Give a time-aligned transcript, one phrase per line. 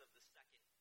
[0.00, 0.73] of the second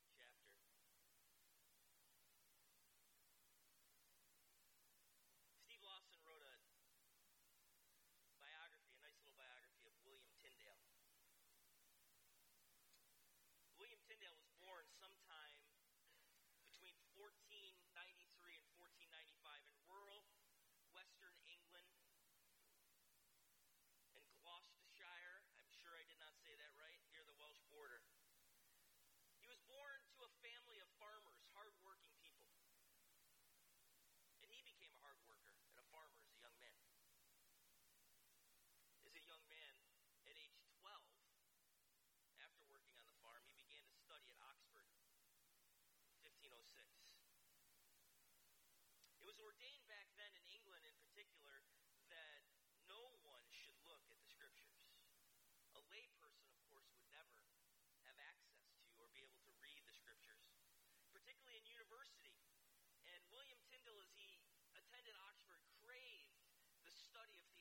[44.54, 44.86] Oxford,
[46.22, 47.18] 1506.
[49.18, 51.66] It was ordained back then in England in particular
[52.14, 52.46] that
[52.86, 54.86] no one should look at the scriptures.
[55.74, 57.42] A layperson, of course, would never
[58.06, 60.46] have access to or be able to read the scriptures,
[61.10, 62.38] particularly in university.
[63.10, 64.38] And William Tyndale, as he
[64.78, 66.30] attended Oxford, craved
[66.86, 67.53] the study of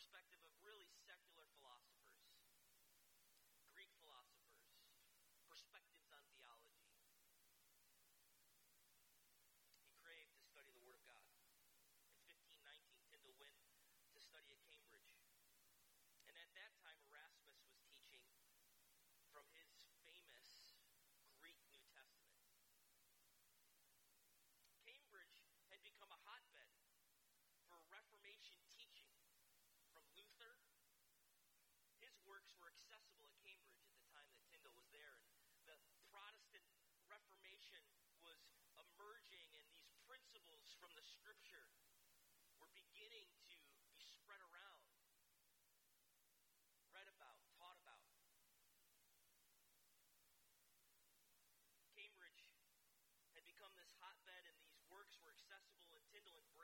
[0.00, 0.79] perspective of really
[32.30, 35.18] works were accessible at Cambridge at the time that Tyndale was there,
[35.66, 35.74] and the
[36.14, 36.62] Protestant
[37.10, 37.82] Reformation
[38.22, 38.38] was
[38.78, 41.74] emerging, and these principles from the Scripture
[42.62, 43.58] were beginning to
[43.98, 44.86] be spread around,
[46.94, 48.06] read about, taught about.
[51.98, 52.46] Cambridge
[53.34, 56.59] had become this hotbed, and these works were accessible, and Tyndale embraced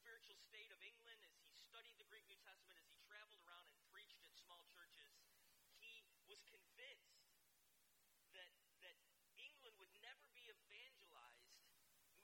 [0.00, 3.68] spiritual state of England, as he studied the Greek New Testament, as he traveled around
[3.68, 5.12] and preached at small churches,
[5.76, 7.28] he was convinced
[8.32, 8.48] that,
[8.80, 8.96] that
[9.36, 11.60] England would never be evangelized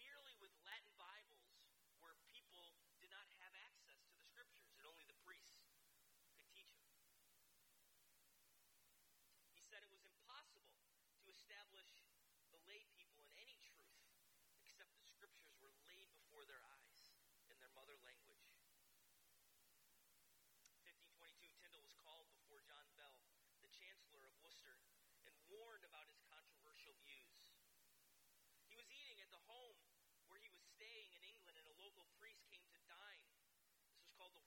[0.00, 1.53] merely with Latin Bibles
[2.00, 5.60] where people did not have access to the scriptures and only the priests
[6.32, 6.97] could teach them.
[9.53, 10.81] He said it was impossible
[11.20, 12.05] to establish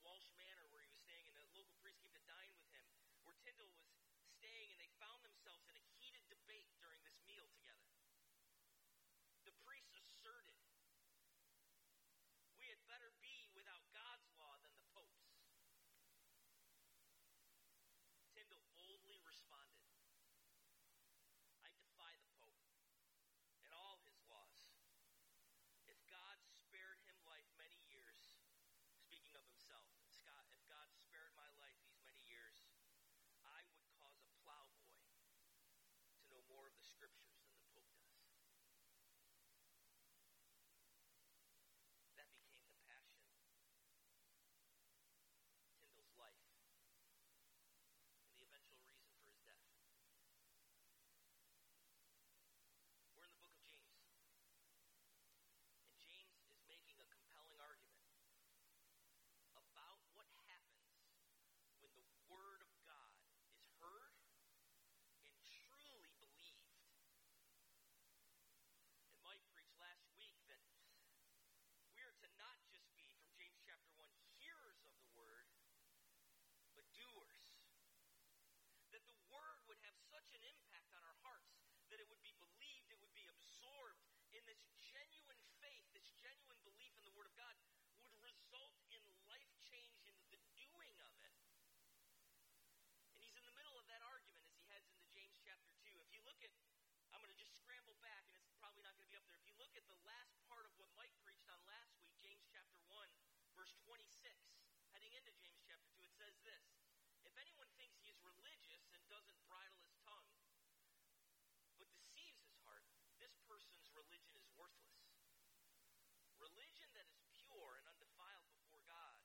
[0.06, 0.59] Walsh man
[36.50, 37.29] more of the scripture.
[103.70, 104.34] Verse 26,
[104.98, 106.66] heading into James chapter 2, it says this
[107.22, 110.26] If anyone thinks he is religious and doesn't bridle his tongue,
[111.78, 112.82] but deceives his heart,
[113.22, 115.06] this person's religion is worthless.
[116.42, 119.22] Religion that is pure and undefiled before God,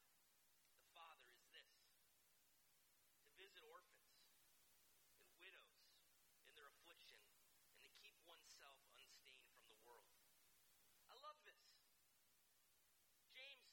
[0.77, 1.73] the Father, is this
[3.25, 4.13] to visit orphans
[5.25, 5.89] and widows
[6.45, 7.25] in their affliction
[7.73, 10.13] and to keep oneself unstained from the world.
[11.09, 11.65] I love this.
[13.35, 13.67] James,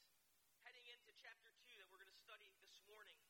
[0.66, 3.20] heading into chapter 2 that we're going to study this morning,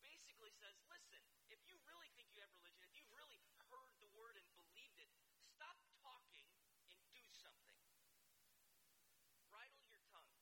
[0.00, 1.20] basically says listen,
[1.52, 3.36] if you really think you have religion, if you've really
[3.68, 5.12] heard the word and believed it,
[5.52, 6.48] stop talking
[6.88, 7.76] and do something.
[9.52, 10.32] Bridle your tongue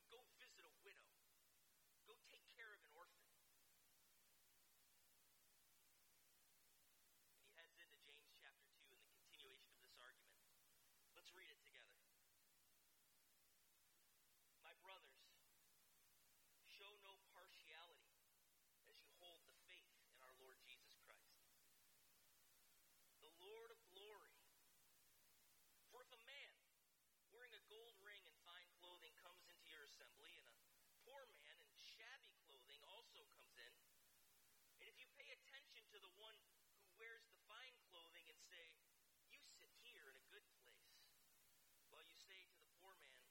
[0.00, 1.12] and go visit a widow.
[2.08, 3.28] Go take care of an orphan.
[7.20, 10.40] And he heads into James chapter 2 and the continuation of this argument.
[11.12, 12.00] Let's read it together.
[14.64, 15.36] My brothers,
[16.76, 18.12] show no partiality
[18.84, 21.40] as you hold the faith in our Lord Jesus Christ.
[23.24, 24.36] The Lord of glory.
[25.88, 26.52] For if a man
[27.32, 30.54] wearing a gold ring and fine clothing comes into your assembly, and a
[31.08, 33.72] poor man in shabby clothing also comes in,
[34.76, 36.36] and if you pay attention to the one
[36.76, 38.64] who wears the fine clothing and say,
[39.32, 40.92] You sit here in a good place,
[41.88, 43.24] while you say to the poor man,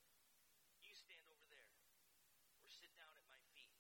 [0.82, 1.70] You stand over there,
[2.58, 3.72] or sit down at my feet,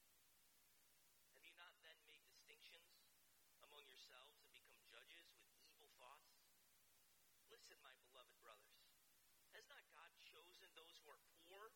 [1.35, 2.95] have you not then made distinctions
[3.59, 6.31] among yourselves and become judges with evil thoughts?
[7.51, 8.79] Listen, my beloved brothers.
[9.51, 11.75] Has not God chosen those who are poor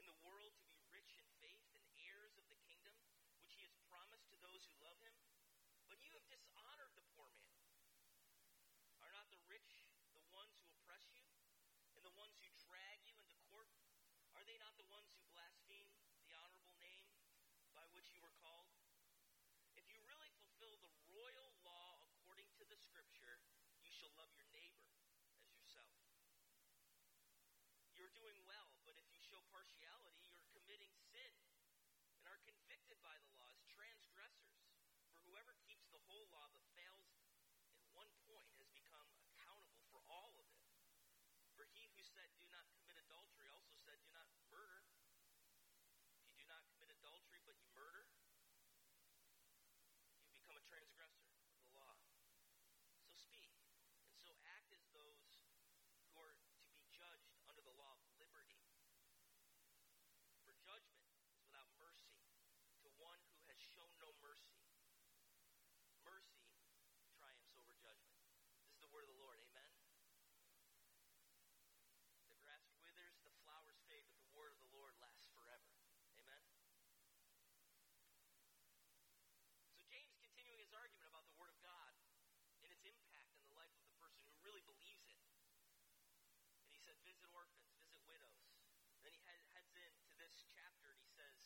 [0.00, 2.96] in the world to be rich in faith and heirs of the kingdom
[3.40, 5.16] which he has promised to those who love him?
[5.88, 7.60] But you have dishonored the poor man.
[9.04, 9.84] Are not the rich
[10.16, 11.28] the ones who oppress you
[11.96, 13.68] and the ones who drag you into court?
[14.36, 15.63] Are they not the ones who blaspheme
[18.04, 18.68] which you were called?
[19.80, 23.40] If you really fulfill the royal law according to the scripture,
[23.80, 24.84] you shall love your neighbor
[25.40, 25.96] as yourself.
[27.96, 31.32] You're doing well, but if you show partiality, you're committing sin
[32.20, 34.60] and are convicted by the law as transgressors.
[35.08, 37.08] For whoever keeps the whole law but fails
[37.80, 40.60] in one point has become accountable for all of it.
[41.56, 44.84] For he who said, Do not commit adultery, also said, Do not murder.
[46.12, 48.04] If you do not commit adultery, but you murder,
[50.24, 51.94] you become a transgressor of the law.
[53.06, 53.54] So speak,
[54.10, 55.46] and so act as those
[56.10, 58.58] who are to be judged under the law of liberty.
[60.42, 62.18] For judgment is without mercy
[62.82, 64.58] to one who has shown no mercy.
[66.02, 66.44] Mercy
[67.14, 68.20] triumphs over judgment.
[68.58, 69.38] This is the word of the Lord.
[69.38, 69.70] Amen.
[72.30, 75.70] The grass withers, the flowers fade, but the word of the Lord lasts forever.
[76.14, 76.44] Amen.
[79.74, 81.92] So James continuing his argument about the word of God
[82.62, 85.20] and its impact in the life of the person who really believes it.
[86.62, 88.40] And he said, visit orphans, visit widows.
[89.04, 91.36] Then he head, heads into this chapter and he says,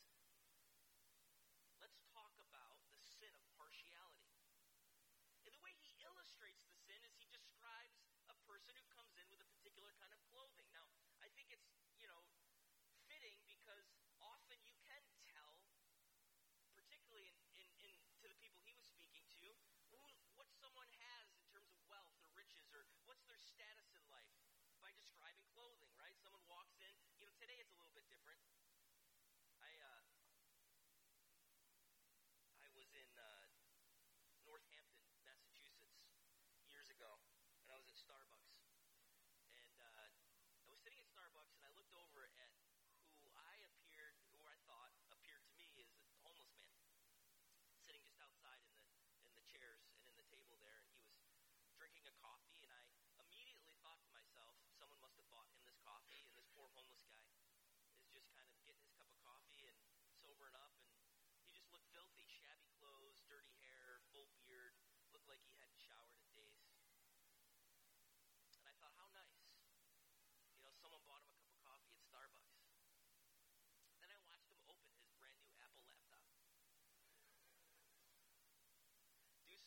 [1.82, 4.38] let's talk about the sin of partiality.
[5.46, 7.98] And the way he illustrates the sin is he describes
[8.30, 10.68] a person who comes in with a particular kind of clothing.
[10.74, 10.86] Now,
[11.22, 12.22] I think it's, you know,
[13.10, 13.88] fitting because
[14.22, 15.54] often you can tell,
[16.74, 19.48] particularly in, in, in to the people he was speaking to,
[19.90, 19.98] who,
[20.38, 24.34] what someone has in terms of wealth or riches or what's their status in life
[24.82, 26.14] by describing clothing, right?
[26.22, 28.42] Someone walks in, you know, today it's a little bit different.
[29.62, 30.02] I uh,
[32.62, 33.46] I was in uh,
[34.42, 36.02] Northampton, Massachusetts,
[36.66, 37.22] years ago,
[37.62, 38.58] and I was at Starbucks,
[39.54, 40.10] and uh,
[40.66, 42.58] I was sitting at Starbucks, and I looked over at
[43.22, 46.90] who I appeared, who I thought appeared to me as a homeless man,
[47.86, 48.90] sitting just outside in the
[49.30, 52.70] in the chairs and in the table there, and he was drinking a coffee, and
[52.74, 52.82] I
[53.22, 57.06] immediately thought to myself, someone must have bought him this coffee, and this poor homeless
[57.06, 59.78] guy is just kind of getting his cup of coffee and
[60.18, 60.77] sobering up,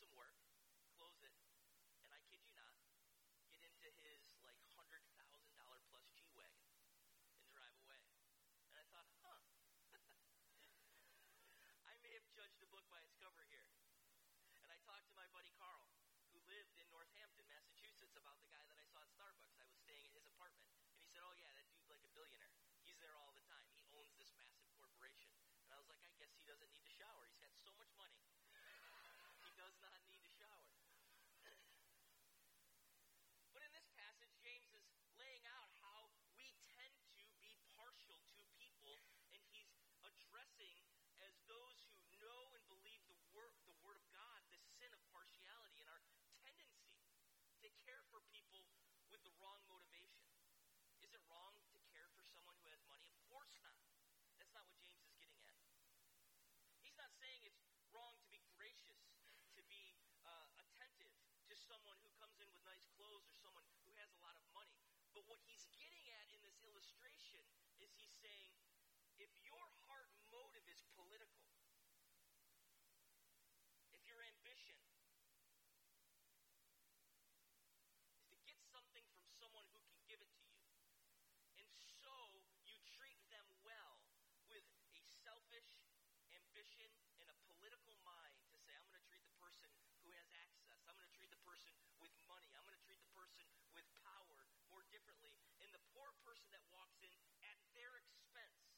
[0.02, 0.34] some work,
[0.98, 1.30] close it,
[2.02, 2.74] and I kid you not,
[3.46, 6.66] get into his like hundred thousand dollar plus G wagon
[7.38, 8.02] and drive away.
[8.66, 9.38] And I thought, huh,
[11.86, 13.70] I may have judged a book by its cover here.
[14.58, 15.86] And I talked to my buddy Carl,
[16.34, 19.54] who lived in Northampton, Massachusetts, about the guy that I saw at Starbucks.
[19.54, 22.10] I was staying at his apartment, and he said, "Oh yeah, that dude's like a
[22.10, 22.50] billionaire.
[22.82, 23.70] He's there all the time.
[23.86, 25.30] He owns this massive corporation."
[25.62, 27.22] And I was like, "I guess he doesn't need to shower.
[27.30, 27.41] He's
[57.92, 59.00] wrong to be gracious,
[59.56, 61.12] to be uh, attentive
[61.48, 64.44] to someone who comes in with nice clothes or someone who has a lot of
[64.56, 64.76] money.
[65.12, 67.44] But what he's getting at in this illustration
[67.78, 68.52] is he's saying,
[69.22, 71.46] if your heart motive is political,
[73.94, 75.22] if your ambition is
[78.26, 80.66] to get something from someone who can give it to you,
[81.60, 81.70] and
[82.02, 84.02] so you treat them well
[84.50, 85.70] with a selfish
[86.34, 86.90] ambition
[87.22, 89.70] and a political mind to say, I'm going to treat the person
[90.02, 91.70] who has access, I'm going to treat the person
[92.02, 96.10] with money, I'm going to treat the person with power more differently, and the poor
[96.26, 97.14] person that walks in
[97.46, 98.72] at their expense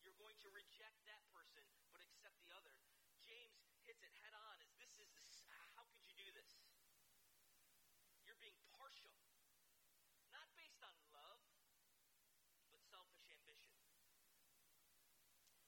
[0.00, 2.72] you're going to reject that person but accept the other.
[3.20, 5.44] James hits it head on as this is this,
[5.76, 6.56] how could you do this?
[8.24, 9.12] You're being partial.
[10.32, 11.44] Not based on love,
[12.72, 13.76] but selfish ambition.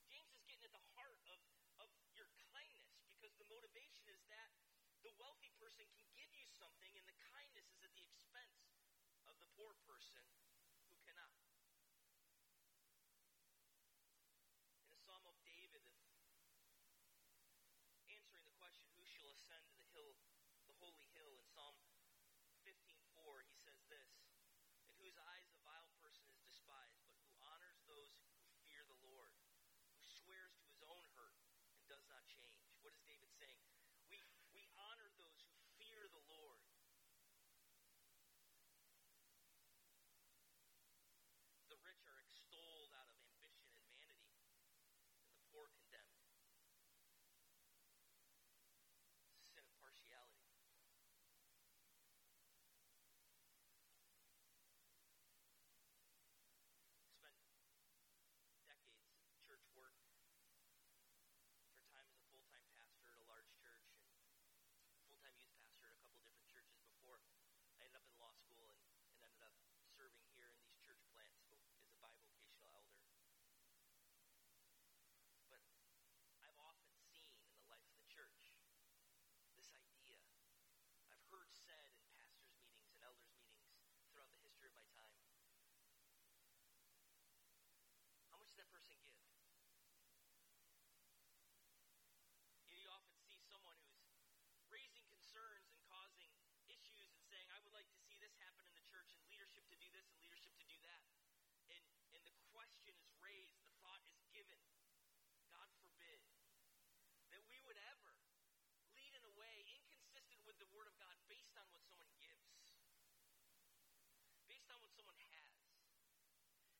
[0.09, 1.41] James is getting at the heart of,
[1.85, 4.49] of your kindness because the motivation is that
[5.05, 8.57] the wealthy person can give you something and the kindness is at the expense
[9.29, 10.25] of the poor person
[10.88, 11.37] who cannot.
[15.12, 15.85] Psalm of David,
[18.09, 20.16] answering the question, who shall ascend to the hill,
[20.64, 21.76] the holy hill, in Psalm
[22.64, 24.09] 15:4, he says this,
[24.88, 28.09] in whose eyes the vile person is despised, but who honors those
[28.40, 29.37] who fear the Lord,
[29.92, 31.37] who swears to his own hurt
[31.76, 32.64] and does not change.
[32.81, 33.61] What is David saying?
[34.09, 34.16] We,
[34.57, 36.64] we honor those who fear the Lord.
[41.69, 44.33] The rich are extolled out of ambition and vanity
[45.52, 46.16] or condemned.
[49.52, 50.49] Sin of partiality.
[57.12, 57.37] Spent
[58.64, 59.92] decades church work
[61.69, 63.92] for time as a full time pastor at a large church
[64.88, 67.21] and full time youth pastor at a couple different churches before.
[67.76, 68.81] I ended up in law school and,
[69.12, 69.52] and ended up
[69.92, 71.61] serving here in these church plants as a
[72.00, 73.02] bivocational elder.
[78.12, 78.52] church.
[79.57, 80.21] This idea
[81.09, 83.73] I've heard said in pastors' meetings and elders' meetings
[84.12, 85.16] throughout the history of my time.
[88.28, 89.17] How much does that person give?
[92.69, 94.05] You often see someone who's
[94.69, 96.29] raising concerns and causing
[96.69, 99.65] issues and saying, I would like to see this happen in the church and leadership
[99.73, 101.01] to do this and leadership to do that.
[101.73, 101.81] And,
[102.13, 104.61] and the question is raised, the thought is given.
[105.49, 106.21] God forbid
[107.33, 108.13] that we would ever
[108.93, 112.53] lead in a way inconsistent with the Word of God based on what someone gives,
[114.45, 115.57] based on what someone has.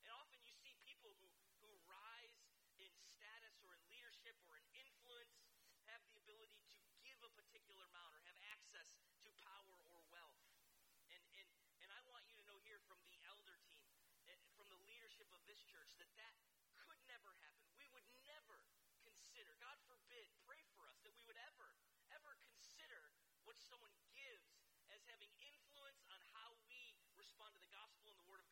[0.03, 1.31] And often you see people who,
[1.63, 2.35] who rise
[2.75, 5.39] in status or in leadership or in influence
[5.87, 8.87] have the ability to give a particular amount or have access
[9.23, 10.43] to power or wealth.
[11.07, 11.47] And, and,
[11.79, 13.87] and I want you to know here from the elder team,
[14.27, 17.33] eh, from the leadership of this church, that could never happen.
[17.79, 18.61] We would never
[19.01, 21.73] consider, God forbid, pray for us that we would ever,
[22.13, 23.01] ever consider
[23.47, 24.53] what someone gives
[24.93, 28.42] as having influence on how we respond to the gospel and the word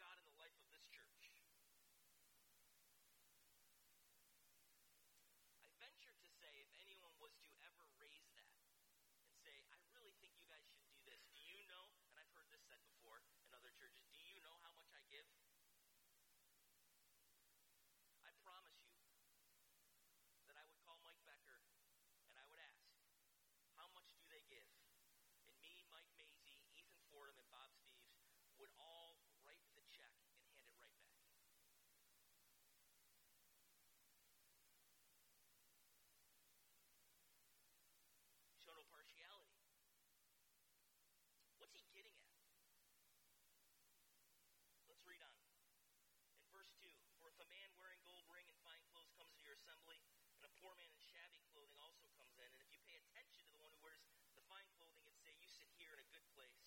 [50.62, 52.46] poor man in shabby clothing also comes in.
[52.46, 54.06] And if you pay attention to the one who wears
[54.38, 56.62] the fine clothing and say, You sit here in a good place,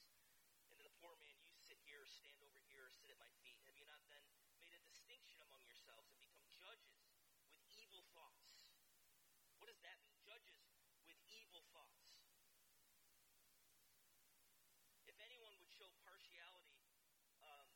[0.67, 3.23] and to the poor man, You sit here, or stand over here, or sit at
[3.23, 4.27] my feet, have you not then
[4.59, 7.07] made a distinction among yourselves and become judges
[7.55, 8.75] with evil thoughts?
[9.63, 10.19] What does that mean?
[10.27, 10.59] Judges
[11.07, 12.19] with evil thoughts.
[15.07, 16.83] If anyone would show partiality,
[17.39, 17.71] um,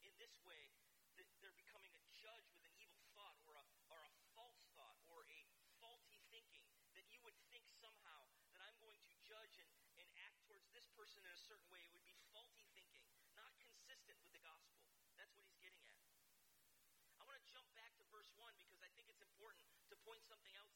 [0.00, 0.72] in this way,
[11.44, 11.84] certain way.
[11.84, 13.04] It would be faulty thinking,
[13.36, 14.80] not consistent with the gospel.
[15.20, 16.00] That's what he's getting at.
[17.20, 19.60] I want to jump back to verse 1 because I think it's important
[19.92, 20.73] to point something out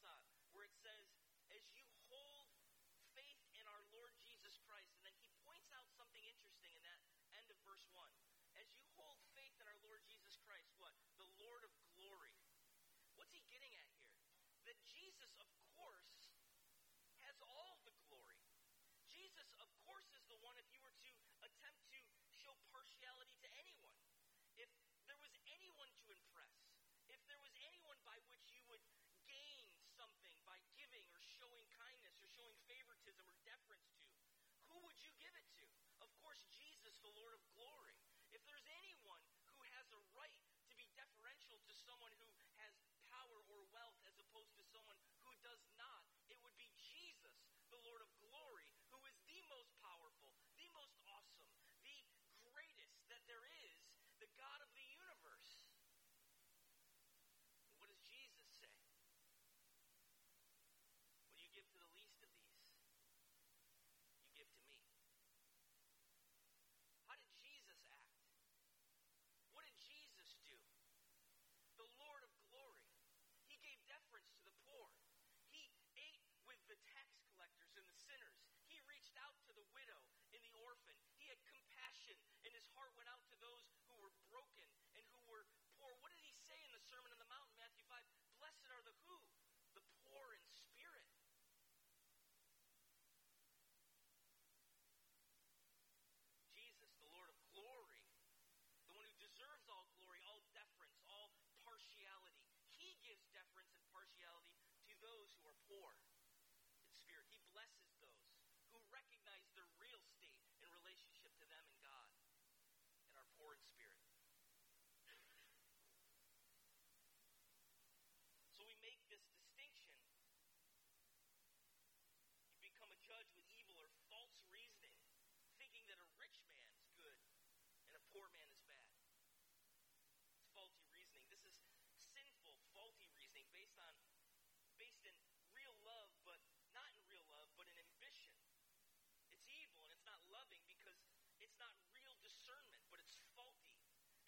[140.38, 141.02] loving because
[141.42, 143.74] it's not real discernment, but it's faulty.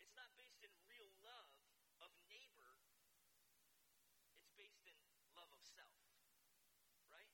[0.03, 1.55] It's not based in real love
[2.03, 2.75] of neighbor,
[4.43, 4.99] it's based in
[5.39, 5.95] love of self.
[7.15, 7.31] Right?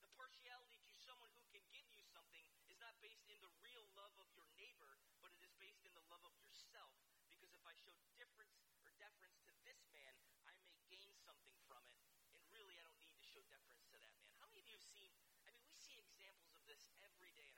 [0.00, 3.84] The partiality to someone who can give you something is not based in the real
[3.92, 6.96] love of your neighbor, but it is based in the love of yourself.
[7.28, 8.56] Because if I show difference
[8.88, 10.16] or deference to this man,
[10.48, 12.00] I may gain something from it.
[12.40, 14.32] And really, I don't need to show deference to that man.
[14.40, 15.12] How many of you have seen?
[15.44, 17.51] I mean, we see examples of this every day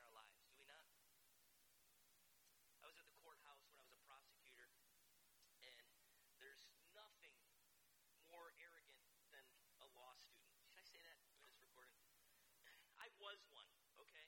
[13.34, 13.66] was one,
[13.98, 14.26] okay?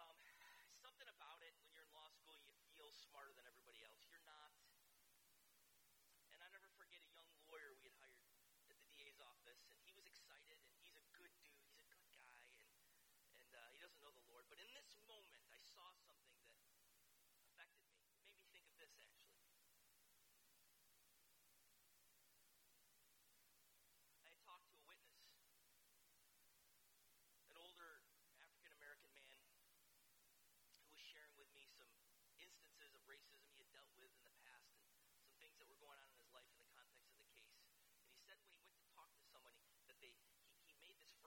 [0.00, 0.16] Um,
[0.80, 3.55] something about it when you're in law school, you feel smarter than everyone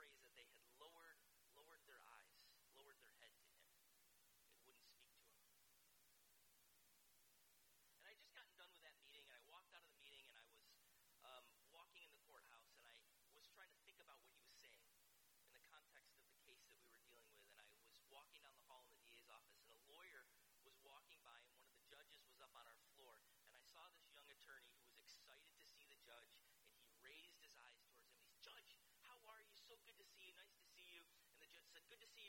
[0.10, 1.22] story that they had lowered,
[1.54, 2.34] lowered their eyes,
[2.74, 5.38] lowered their head to him, and wouldn't speak to him.
[7.94, 10.26] And I just gotten done with that meeting, and I walked out of the meeting,
[10.26, 10.66] and I was
[11.22, 12.98] um, walking in the courthouse, and I
[13.38, 14.82] was trying to think about what he was saying
[15.46, 18.42] in the context of the case that we were dealing with, and I was walking
[18.42, 18.69] down the
[31.90, 32.22] Good to see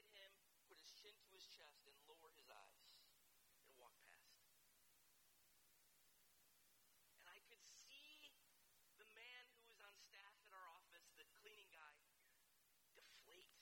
[0.00, 0.32] At him,
[0.64, 2.88] put his chin to his chest, and lower his eyes
[3.60, 4.48] and walk past.
[7.20, 8.32] And I could see
[8.96, 11.96] the man who was on staff at our office, the cleaning guy,
[12.96, 13.52] deflate.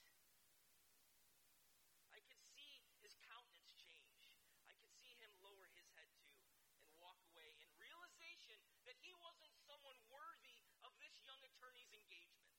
[2.15, 4.31] I could see his countenance change.
[4.71, 6.39] I could see him lower his head too
[6.87, 12.55] and walk away in realization that he wasn't someone worthy of this young attorney's engagement.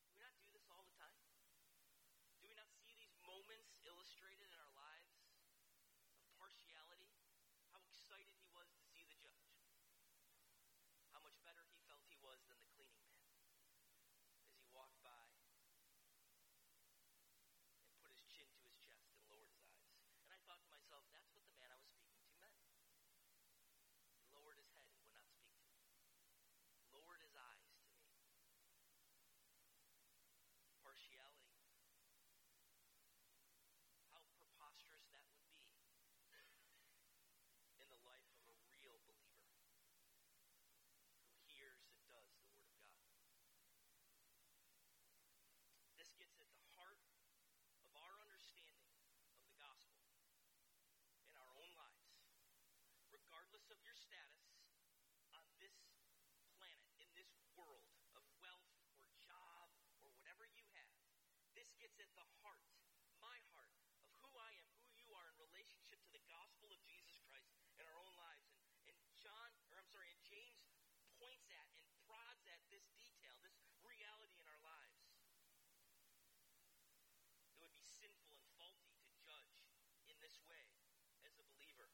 [0.00, 1.20] Do we not do this all the time?
[2.40, 5.12] Do we not see these moments illustrated in our lives
[6.18, 7.12] of partiality?
[7.70, 9.52] How excited he was to see the judge.
[11.12, 13.28] How much better he felt he was than the cleaning man
[14.48, 15.26] as he walked by
[17.86, 19.94] and put his chin to his chest and lowered his eyes.
[20.24, 22.56] And I thought to myself, that's what the man I was speaking to meant.
[24.16, 25.80] He lowered his head and would not speak to me.
[26.92, 27.90] Lowered his eyes to me.
[30.90, 31.54] Partiality.
[34.10, 35.62] How preposterous that would be
[37.78, 39.54] in the life of a real believer
[41.30, 43.06] who hears and does the Word of God.
[45.94, 46.98] This gets at the heart
[47.86, 48.90] of our understanding
[49.30, 50.10] of the gospel
[51.22, 52.18] in our own lives.
[53.14, 54.58] Regardless of your status
[55.38, 55.86] on this
[56.58, 57.86] planet, in this world
[58.18, 59.70] of wealth or job
[60.02, 60.80] or whatever you have,
[61.78, 62.66] gets at the heart,
[63.20, 63.70] my heart,
[64.08, 67.52] of who I am, who you are in relationship to the gospel of Jesus Christ
[67.78, 68.50] in our own lives.
[68.88, 70.66] And, and John, or I'm sorry, and James
[71.20, 73.54] points at and prods at this detail, this
[73.84, 74.98] reality in our lives.
[77.54, 79.54] It would be sinful and faulty to judge
[80.08, 80.64] in this way
[81.28, 81.92] as a believer.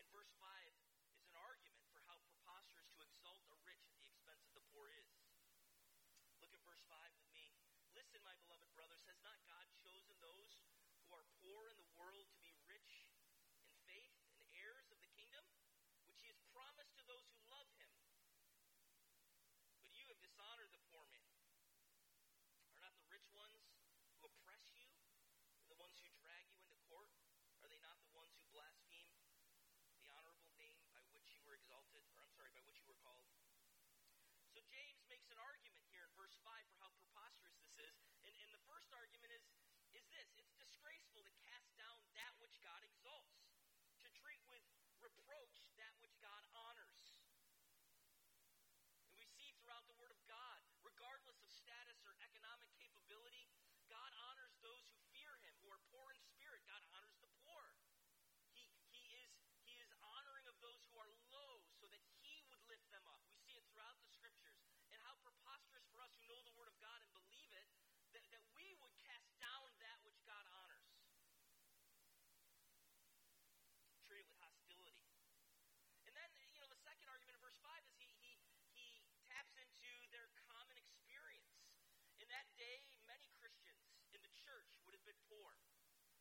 [0.00, 0.44] And verse 5
[1.14, 4.64] is an argument for how preposterous to exalt the rich at the expense of the
[4.72, 5.08] poor is.
[6.40, 7.31] Look at verse 5 with me.
[8.12, 10.52] Listen, my beloved brothers, has not God chosen those
[11.08, 13.08] who are poor in the world to be rich
[13.56, 15.40] in faith and heirs of the kingdom,
[16.04, 17.88] which he has promised to those who love him?
[19.80, 21.32] But you have dishonored the poor man.
[22.76, 23.64] Are not the rich ones
[24.20, 24.92] who oppress you
[25.64, 27.08] and the ones who drag you into court?
[27.64, 29.08] Are they not the ones who blaspheme
[30.04, 33.00] the honorable name by which you were exalted, or I'm sorry, by which you were
[33.00, 33.24] called?
[34.52, 37.96] So James makes an argument here in verse 5 for how preposterous this is.
[38.28, 39.48] And, and the first argument is,
[39.96, 43.32] is this it's disgraceful to cast down that which God exalts,
[44.04, 44.60] to treat with
[45.32, 47.00] reproach that which God honors.
[49.08, 53.48] And we see throughout the Word of God, regardless of status or economic capability,
[53.88, 56.60] God honors those who fear Him, who are poor in spirit.
[56.68, 57.64] God honors the poor.
[58.52, 59.32] He, he, is,
[59.64, 63.24] he is honoring of those who are low so that He would lift them up.
[63.24, 64.60] We see it throughout the Scriptures.
[64.92, 67.64] And how preposterous for us who know the Word of God and believe it
[68.12, 70.92] that, that we would cast down that which God honors.
[74.04, 75.00] Treat it with hostility.
[76.12, 78.36] And then, you know, the second argument in verse 5 is he, he,
[78.76, 78.88] he
[79.32, 79.72] taps into
[80.12, 80.92] their common experience.
[82.62, 85.50] In that day, many Christians in the church would have been poor,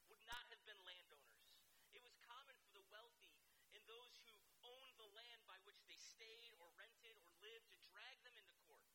[0.10, 1.54] would not have been landowners.
[1.94, 3.38] It was common for the wealthy
[3.78, 4.34] and those who
[4.66, 8.58] owned the land by which they stayed or rented or lived to drag them into
[8.66, 8.90] court,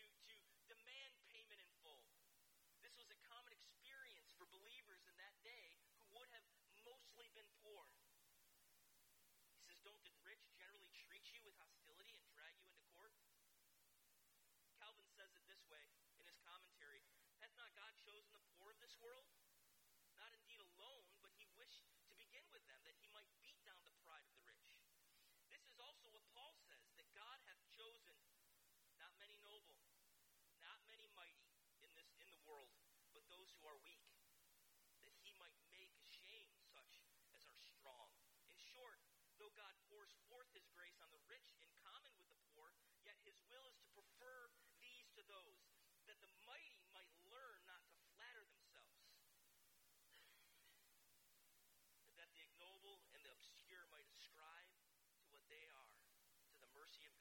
[0.00, 2.08] to demand payment in full.
[2.80, 6.48] This was a common experience for believers in that day who would have
[6.88, 7.84] mostly been poor.
[9.52, 13.12] He says, Don't the rich generally treat you with hostility and drag you into court?
[14.80, 15.84] Calvin says it this way
[16.16, 17.04] in his commentary
[17.44, 19.30] Hath not God chosen the poor of this world?
[20.18, 23.78] Not indeed alone, but he wished to begin with them, that he might beat down
[23.86, 24.66] the pride of the rich.
[25.46, 28.18] This is also what Paul says, that God hath chosen
[28.98, 29.78] not many noble,
[30.58, 31.54] not many mighty
[31.86, 32.74] in this in the world,
[33.14, 34.02] but those who are weak,
[35.06, 36.90] that he might make ashamed such
[37.30, 38.10] as are strong.
[38.50, 38.98] In short,
[39.38, 42.74] though God pours forth his grace on the rich in common with the poor,
[43.06, 44.50] yet his will is to prefer
[44.82, 45.62] these to those,
[46.10, 48.98] that the mighty might learn not to flatter themselves,
[52.18, 54.74] that the ignoble and the obscure might ascribe
[55.22, 55.94] to what they are,
[56.50, 57.19] to the mercy and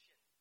[0.00, 0.32] mission.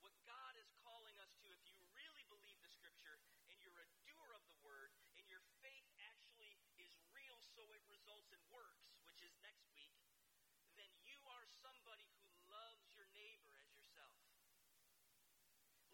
[0.00, 3.16] What God is calling us to, if you really believe the scripture
[3.48, 7.82] and you're a doer of the word and your faith actually is real so it
[7.88, 9.94] results in works, which is next week,
[10.76, 14.20] then you are somebody who loves your neighbor as yourself.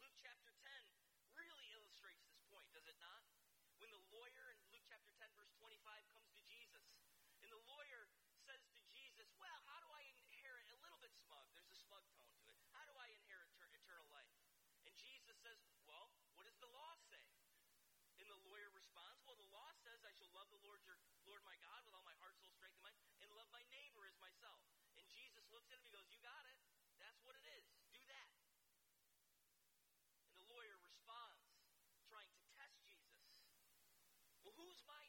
[0.01, 3.23] Luke chapter 10 really illustrates this point, does it not?
[3.79, 5.79] When the lawyer in Luke chapter 10, verse 25
[6.13, 6.20] comes
[34.61, 35.00] who's my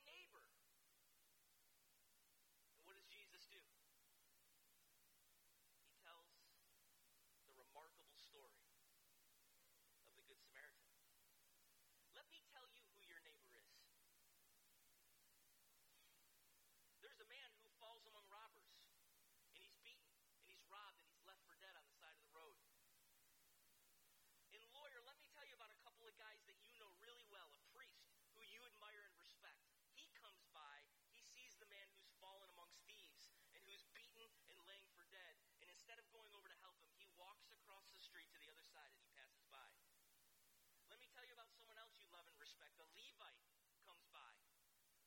[42.81, 43.45] the Levite
[43.85, 44.33] comes by.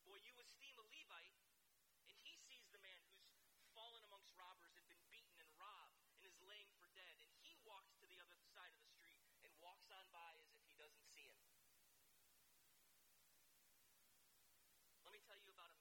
[0.07, 1.35] Boy, you esteem a Levite,
[2.07, 6.23] and he sees the man who's fallen amongst robbers and been beaten and robbed and
[6.23, 9.51] is laying for dead, and he walks to the other side of the street and
[9.59, 11.43] walks on by as if he doesn't see him.
[15.03, 15.74] Let me tell you about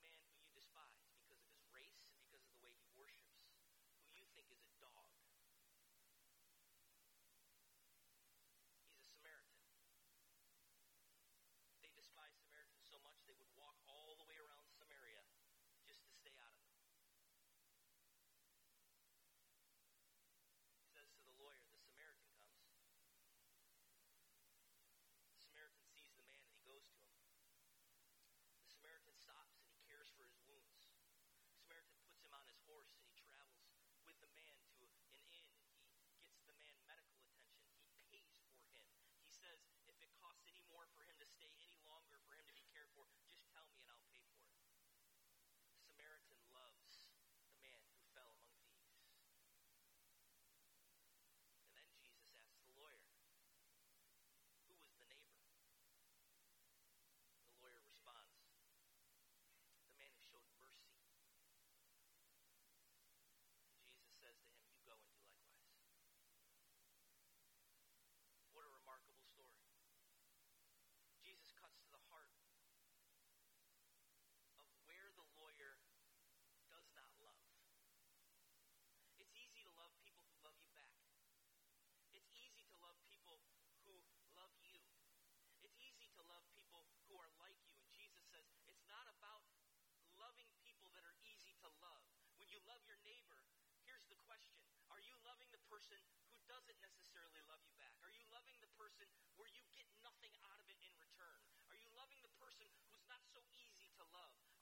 [95.74, 95.98] person
[96.30, 97.98] who doesn't necessarily love you back?
[98.06, 99.10] Are you loving the person
[99.42, 101.42] where you get nothing out of it in return?
[101.66, 104.53] Are you loving the person who's not so easy to love?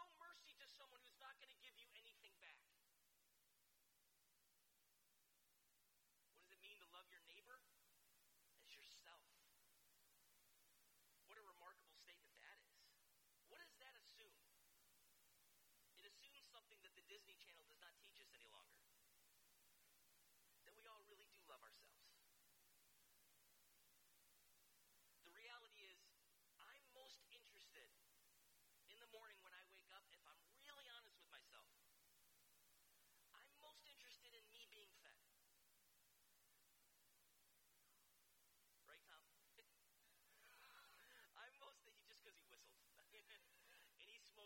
[0.00, 1.99] show mercy to someone who's not going to give you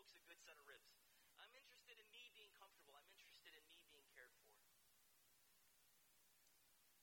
[0.05, 0.93] folks a good set of ribs.
[1.41, 2.93] I'm interested in me being comfortable.
[2.93, 4.53] I'm interested in me being cared for.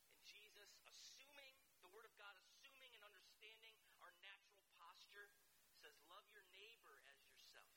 [0.06, 3.74] And Jesus, assuming the Word of God, assuming and understanding
[4.06, 5.34] our natural posture,
[5.82, 7.74] says, Love your neighbor as yourself.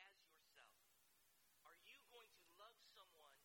[0.00, 0.72] As yourself.
[1.68, 3.36] Are you going to love someone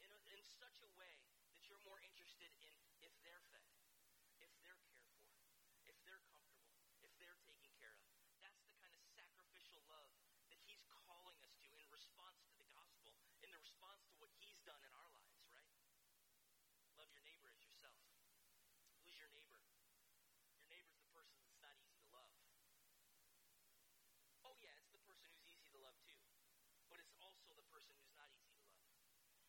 [0.00, 1.20] in, a, in such a way
[1.52, 2.72] that you're more interested in
[3.04, 3.75] if they're fed?
[13.66, 15.74] Response to what He's done in our lives, right?
[16.94, 17.98] Love your neighbor as yourself.
[19.02, 19.58] Who's your neighbor?
[20.54, 22.30] Your neighbor's the person that's not easy to love.
[24.46, 26.22] Oh, yeah, it's the person who's easy to love too.
[26.86, 28.86] But it's also the person who's not easy to love.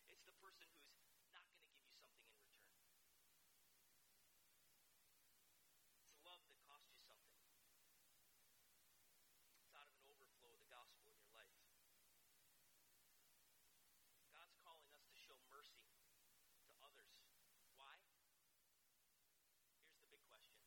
[0.10, 2.74] It's the person who's not going to give you something in return.
[6.02, 7.38] It's love that costs you something.
[9.62, 11.54] It's out of an overflow of the gospel in your life.
[14.34, 17.14] God's calling us to show mercy to others.
[17.74, 17.96] Why?
[19.82, 20.62] Here's the big question.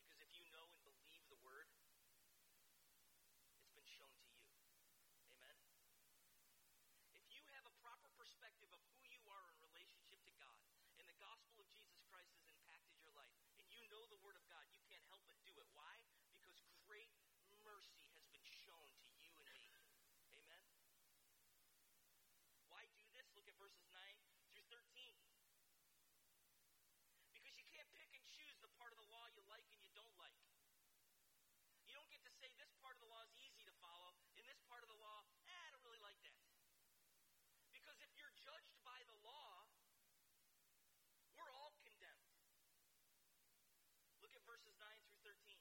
[0.00, 1.68] Because if you know and believe the word,
[3.60, 4.48] it's been shown to you.
[5.28, 5.56] Amen?
[7.14, 10.58] If you have a proper perspective of who you are in relationship to God,
[10.98, 14.40] and the gospel of Jesus Christ has impacted your life, and you know the word
[14.40, 15.68] of God, you can't help but do it.
[15.76, 15.94] Why?
[16.32, 16.56] Because
[16.88, 17.12] great
[17.60, 19.68] mercy has been shown to you and me.
[20.32, 20.64] Amen?
[22.68, 23.26] Why do this?
[23.38, 23.96] Look at verses 9
[24.52, 25.14] through 13.
[27.32, 29.92] Because you can't pick and choose the part of the law you like and you
[29.96, 30.36] don't like.
[31.86, 34.44] You don't get to say this part of the law is easy to follow, and
[34.44, 36.34] this part of the law, eh, I don't really like that.
[37.70, 39.70] Because if you're judged by the law,
[41.38, 42.28] we're all condemned.
[44.20, 45.60] Look verses 9 through 13.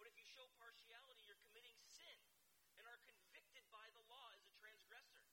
[0.00, 2.18] But if you show partiality, you're committing sin
[2.80, 5.24] and are convicted by the law as a transgressor.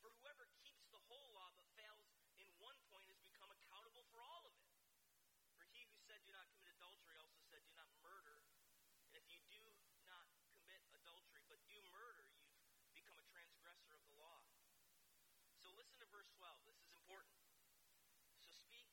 [0.00, 2.08] For whoever keeps the whole law but fails
[2.40, 4.68] in one point has become accountable for all of it.
[5.56, 8.36] For he who said, Do not commit adultery, also said, Do not murder.
[9.12, 9.62] And if you do
[10.08, 12.28] not commit adultery, but do murder,
[12.80, 14.40] you've become a transgressor of the law.
[15.64, 16.68] So listen to verse 12.
[16.68, 17.40] This is important.
[18.36, 18.92] So speak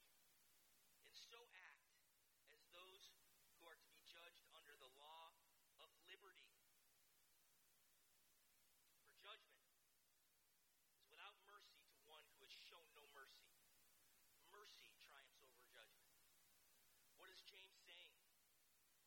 [1.03, 1.91] and so act
[2.55, 3.11] as those
[3.59, 5.35] who are to be judged under the law
[5.83, 6.47] of liberty.
[9.03, 9.67] For judgment
[10.95, 13.51] is without mercy to one who has shown no mercy.
[14.55, 16.07] Mercy triumphs over judgment.
[17.19, 18.11] What is James saying?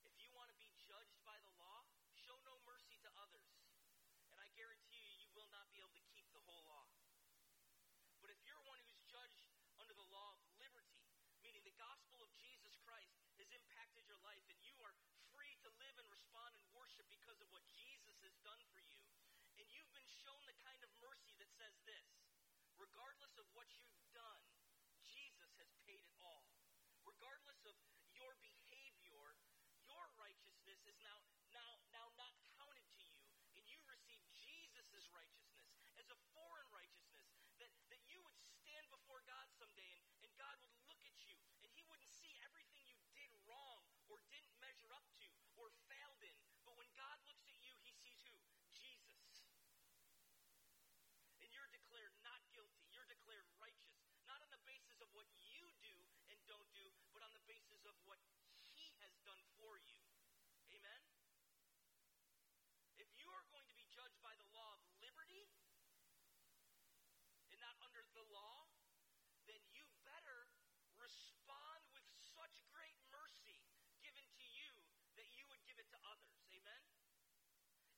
[0.09, 1.85] If you want to be judged by the law,
[2.17, 3.53] show no mercy to others.
[4.33, 6.89] And I guarantee you, you will not be able to keep the whole law.
[8.25, 9.45] But if you're one who's judged
[9.77, 11.05] under the law of liberty,
[11.45, 14.97] meaning the gospel of Jesus Christ has impacted your life and you are
[15.37, 19.05] free to live and respond and worship because of what Jesus has done for you,
[19.61, 22.09] and you've been shown the kind of mercy that says this
[22.81, 24.45] regardless of what you've done,
[25.05, 26.49] Jesus has paid it all.
[27.05, 27.77] Regardless of
[28.15, 29.37] your behavior,
[29.91, 31.19] your righteousness is now
[31.51, 33.19] now now not counted to you,
[33.59, 35.69] and you receive Jesus' righteousness
[36.01, 37.29] as a foreign righteousness
[37.61, 41.37] that, that you would stand before God someday and, and God would look at you
[41.65, 45.29] and he wouldn't see everything you did wrong or didn't measure up to
[45.59, 46.37] or failed in.
[46.65, 48.39] But when God looks at you, he sees who?
[48.73, 49.49] Jesus.
[51.41, 52.85] And you're declared not guilty.
[52.93, 53.99] You're declared righteous.
[54.25, 55.97] Not on the basis of what you do
[56.33, 58.21] and don't do, but on the basis of what
[58.65, 60.01] he has done for you.
[60.73, 61.01] Amen?
[62.99, 65.49] If you are going to be judged by the law of liberty
[67.53, 68.71] and not under the law,
[69.51, 70.47] then you better
[71.03, 73.59] respond with such great mercy
[73.99, 74.71] given to you
[75.19, 76.39] that you would give it to others.
[76.55, 76.83] Amen?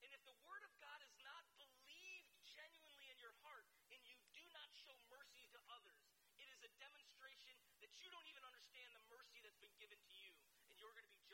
[0.00, 4.16] And if the Word of God is not believed genuinely in your heart and you
[4.32, 6.00] do not show mercy to others,
[6.40, 10.16] it is a demonstration that you don't even understand the mercy that's been given to
[10.16, 10.32] you,
[10.72, 11.25] and you're going to be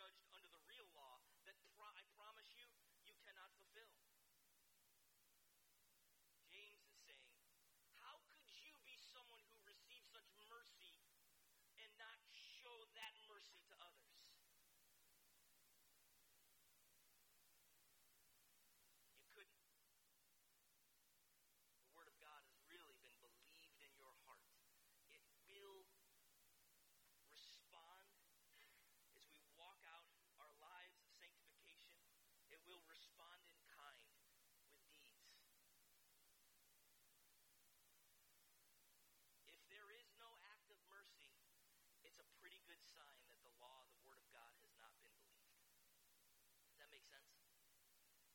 [46.92, 47.32] make sense?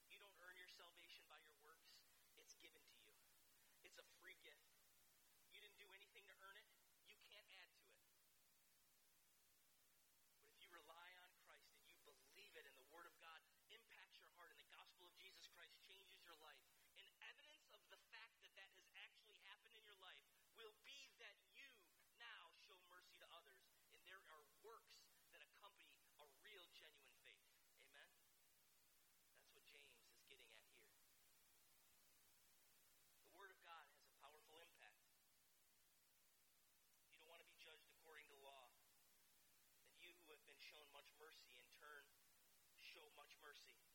[0.09, 1.26] You don't earn your salvation
[40.97, 41.53] much mercy.
[41.61, 42.05] In turn,
[42.73, 43.86] show much mercy.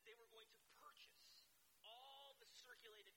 [0.00, 1.44] That they were going to purchase
[1.84, 3.12] all the circulated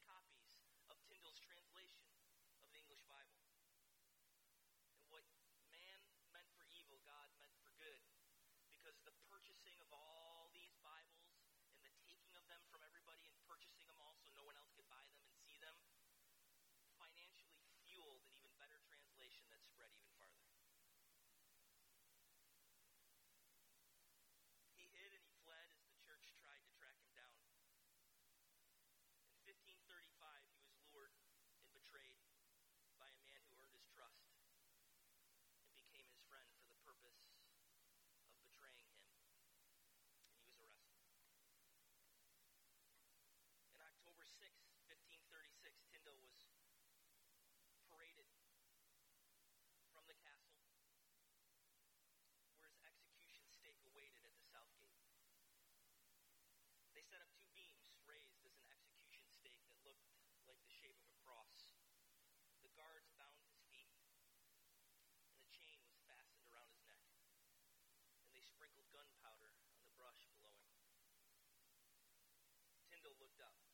[73.44, 73.73] up.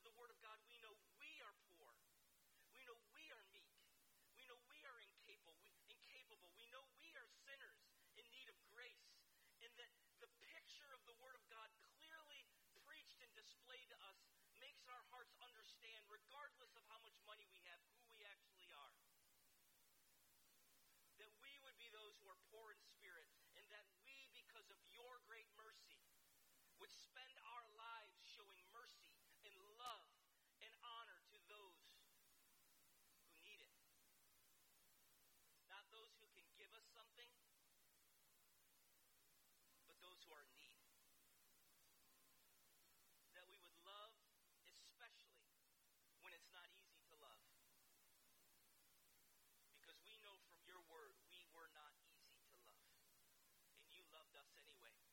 [0.00, 1.92] Of the Word of God, we know we are poor.
[2.72, 3.68] We know we are meek.
[4.32, 5.52] We know we are incapable.
[5.60, 6.48] We, incapable.
[6.56, 7.84] We know we are sinners
[8.16, 9.12] in need of grace.
[9.60, 9.92] And that
[10.24, 12.48] the picture of the Word of God clearly
[12.80, 14.16] preached and displayed to us
[14.56, 18.96] makes our hearts understand, regardless of how much money we have, who we actually are.
[21.20, 23.28] That we would be those who are poor in spirit,
[23.60, 26.00] and that we, because of your great mercy,
[26.80, 29.12] would spend our lives showing mercy
[29.44, 30.08] and love
[30.60, 31.80] and honor to those
[33.24, 33.72] who need it.
[35.80, 37.32] Not those who can give us something,
[39.88, 40.76] but those who are in need.
[43.32, 44.12] That we would love,
[44.60, 45.40] especially
[46.20, 47.40] when it's not easy to love.
[49.80, 52.84] Because we know from your word we were not easy to love.
[53.80, 55.09] And you loved us anyway.